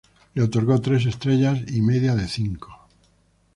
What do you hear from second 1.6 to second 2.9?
y media de cinco.